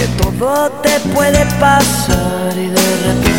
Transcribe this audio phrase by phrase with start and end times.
[0.00, 3.30] que todo te puede pasar y de repente.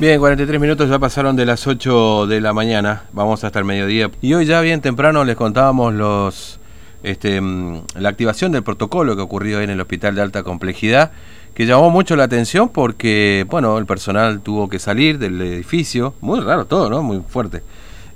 [0.00, 4.10] Bien, 43 minutos ya pasaron de las 8 de la mañana, vamos hasta el mediodía.
[4.20, 6.58] Y hoy ya bien temprano les contábamos los
[7.04, 11.12] este, mm, la activación del protocolo que ocurrió en el hospital de alta complejidad,
[11.54, 16.40] que llamó mucho la atención porque, bueno, el personal tuvo que salir del edificio, muy
[16.40, 17.00] raro todo, ¿no?
[17.02, 17.62] Muy fuerte.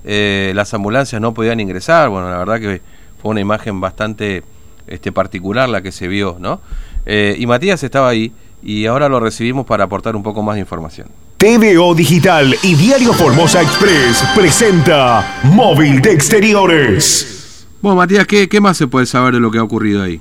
[0.05, 2.83] Eh, las ambulancias no podían ingresar, bueno, la verdad que
[3.23, 4.43] fue una imagen bastante
[4.87, 6.61] este, particular la que se vio, ¿no?
[7.07, 10.61] Eh, y Matías estaba ahí y ahora lo recibimos para aportar un poco más de
[10.61, 11.09] información.
[11.37, 17.67] TVO Digital y Diario Formosa Express presenta Móvil de Exteriores.
[17.83, 20.21] Bueno, Matías, ¿qué, ¿qué, más se puede saber de lo que ha ocurrido ahí?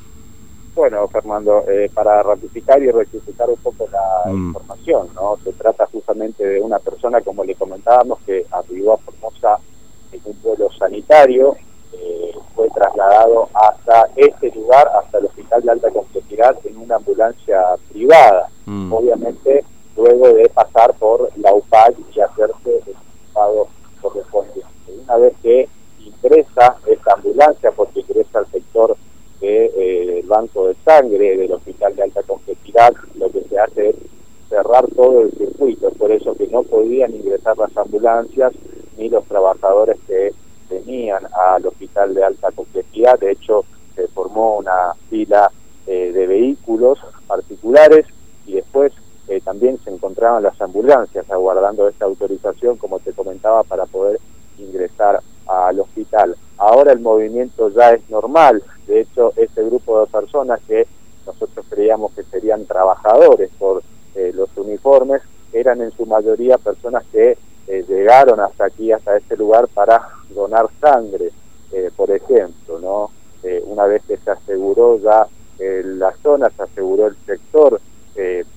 [0.76, 4.48] Bueno, Fernando, eh, para ratificar y rectificar un poco la mm.
[4.48, 5.38] información, ¿no?
[5.44, 9.60] Se trata justamente de una persona, como le comentábamos, que arribó a Formosa
[10.12, 11.56] en un vuelo sanitario,
[12.64, 18.48] fue trasladado hasta este lugar, hasta el Hospital de Alta Complejidad, en una ambulancia privada.
[18.66, 18.94] Mm.
[18.94, 19.66] Obviamente,
[19.98, 22.96] luego de pasar por la UPAC y hacerse el
[23.28, 23.68] estado
[24.02, 24.64] correspondiente.
[25.04, 25.68] Una vez que
[26.00, 28.96] ingresa esta ambulancia, porque ingresa al sector
[29.42, 33.90] del de, eh, banco de sangre del Hospital de Alta Complejidad, lo que se hace
[33.90, 33.96] es
[34.48, 38.54] cerrar todo el circuito, por eso que no podían ingresar las ambulancias
[38.98, 40.32] ni los trabajadores que
[40.74, 42.52] venían al hospital de alta
[43.18, 45.52] De hecho, se formó una fila
[45.86, 46.98] eh, de vehículos
[47.28, 48.06] particulares
[48.46, 48.94] y después
[49.28, 54.20] eh, también se encontraban las ambulancias aguardando esta autorización, como te comentaba, para poder
[54.58, 56.36] ingresar al hospital.
[56.58, 58.64] Ahora el movimiento ya es normal.
[58.88, 60.88] De hecho, este grupo de personas que
[61.26, 63.84] nosotros creíamos que serían trabajadores por
[64.16, 69.68] eh, los uniformes, eran en su mayoría personas que llegaron hasta aquí, hasta este lugar
[69.70, 71.32] para donar sangre,
[71.74, 73.12] eh, por ejemplo, ¿no?
[73.44, 75.28] Eh, una vez que se aseguró ya
[75.60, 77.80] la zona, se aseguró el sector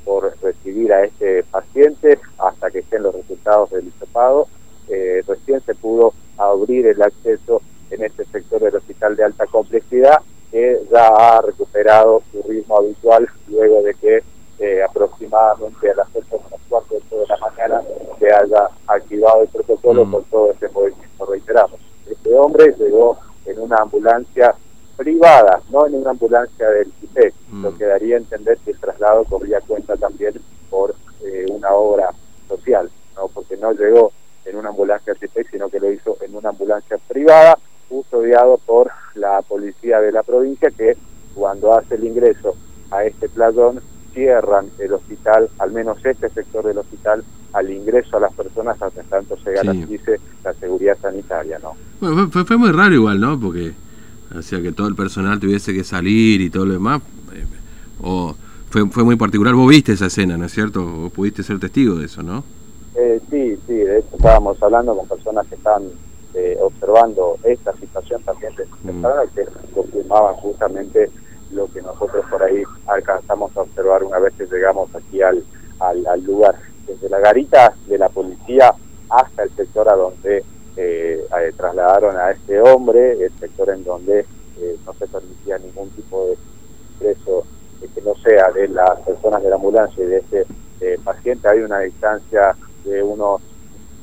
[0.04, 4.48] por recibir a este paciente hasta que estén los resultados del hisopado,
[4.88, 10.18] recién se pudo abrir el acceso en este sector del hospital de alta complejidad
[10.50, 16.56] que ya ha recuperado su ritmo habitual luego de que aproximadamente a las 8 menos
[16.68, 17.82] cuarto de la mañana
[18.18, 20.10] se haya activado el protocolo mm.
[20.10, 21.26] por todo este movimiento.
[21.26, 21.80] Reiteramos,
[22.10, 23.15] este hombre llegó
[23.76, 24.54] una ambulancia
[24.96, 27.62] privada, no en una ambulancia del CIPEC, mm.
[27.62, 30.34] lo que daría a entender que el traslado corría cuenta también
[30.70, 32.10] por eh, una obra
[32.48, 34.12] social, no porque no llegó
[34.46, 38.90] en una ambulancia del CIPEC, sino que lo hizo en una ambulancia privada, custodiado por
[39.14, 40.96] la policía de la provincia, que
[41.34, 42.56] cuando hace el ingreso
[42.90, 43.82] a este playón
[44.16, 47.22] cierran el hospital, al menos este sector del hospital,
[47.52, 51.74] al ingreso a las personas hasta tanto se garantice la seguridad sanitaria, ¿no?
[52.00, 53.38] Bueno, fue, fue, muy raro igual, ¿no?
[53.38, 53.74] Porque,
[54.34, 57.02] o sea, que todo el personal tuviese que salir y todo lo demás,
[57.34, 57.44] eh,
[58.02, 58.34] o
[58.70, 59.54] fue, fue muy particular.
[59.54, 60.82] Vos viste esa escena, ¿no es cierto?
[60.82, 62.42] O pudiste ser testigo de eso, ¿no?
[62.94, 65.82] Eh, sí, sí, de hecho estábamos hablando con personas que están
[66.32, 69.04] eh, observando esta situación también de mm.
[69.34, 69.44] que
[69.74, 71.10] confirmaban justamente
[71.52, 75.44] lo que nosotros por ahí alcanzamos a observar una vez que llegamos aquí al,
[75.80, 76.56] al, lugar.
[76.86, 78.74] Desde la garita de la policía
[79.08, 80.44] hasta el sector a donde
[80.76, 81.26] eh,
[81.56, 84.20] trasladaron a este hombre, el sector en donde
[84.58, 86.36] eh, no se permitía ningún tipo de
[86.94, 87.44] ingreso
[87.94, 90.46] que no sea de las personas de la ambulancia y de este
[90.80, 93.40] eh, paciente, hay una distancia de unos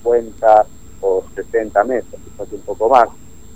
[0.04, 0.66] 50
[1.02, 3.10] o 60 metros, quizás un poco más,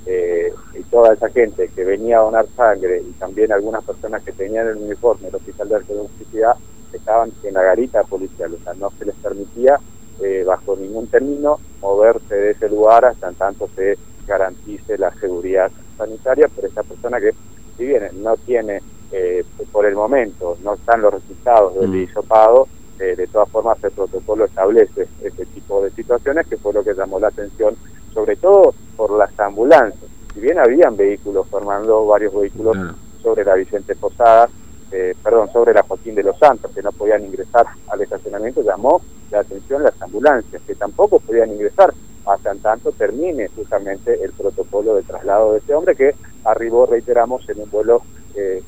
[0.10, 4.32] eh, y toda esa gente que venía a donar sangre y también algunas personas que
[4.32, 6.56] tenían el uniforme del Hospital de Arqueología
[6.94, 9.78] estaban en la garita policial, o sea, no se les permitía
[10.22, 15.70] eh, bajo ningún término moverse de ese lugar hasta en tanto se garantice la seguridad
[15.98, 17.34] sanitaria por esa persona que,
[17.76, 18.82] si bien no tiene
[19.12, 19.44] eh,
[19.74, 22.04] por el momento, no están los resultados del mm.
[22.04, 26.96] hisopado, de todas formas el protocolo establece este tipo de situaciones que fue lo que
[26.96, 27.76] llamó la atención,
[28.12, 30.12] sobre todo por las ambulancias.
[30.34, 32.78] Si bien habían vehículos formando varios vehículos
[33.24, 34.48] sobre la Vicente Posada,
[34.92, 39.02] eh, perdón, sobre la Joaquín de los Santos, que no podían ingresar al estacionamiento, llamó
[39.32, 41.94] la atención las ambulancias, que tampoco podían ingresar
[42.26, 46.14] hasta en tanto termine justamente el protocolo de traslado de este hombre que
[46.44, 48.04] arribó, reiteramos, en un vuelo
[48.36, 48.62] eh,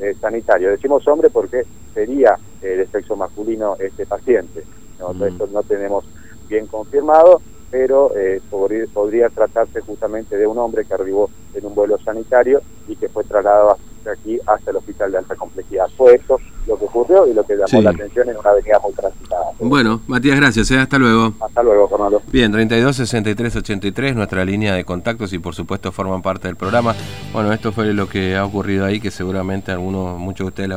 [0.00, 0.70] eh, sanitario.
[0.70, 4.64] Decimos hombre porque sería de sexo masculino este paciente.
[4.98, 5.12] ¿no?
[5.12, 5.24] Mm.
[5.24, 6.04] Esto no tenemos
[6.48, 7.40] bien confirmado
[7.70, 12.96] pero eh, podría, tratarse justamente de un hombre que arribó en un vuelo sanitario y
[12.96, 15.86] que fue trasladado hasta aquí, hasta el hospital de alta complejidad.
[15.96, 17.80] Fue eso lo que ocurrió y lo que llamó Sí.
[17.80, 19.44] la atención en una avenida muy transitada.
[19.60, 20.70] Bueno, Matías, gracias.
[20.70, 20.78] ¿eh?
[20.78, 21.32] Hasta luego.
[21.40, 22.22] Hasta luego, Fernando.
[22.30, 26.94] Bien, 32 63 83, nuestra línea de contactos y por supuesto forman parte del programa.
[27.32, 30.74] Bueno, esto fue lo que ha ocurrido ahí, que seguramente algunos, muchos de ustedes habrán